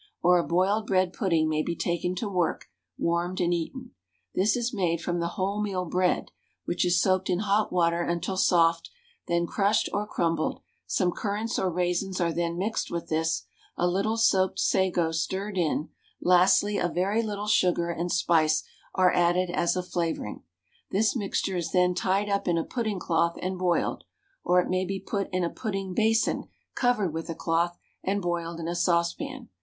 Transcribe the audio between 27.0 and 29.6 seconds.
with a cloth, and boiled in a saucepan.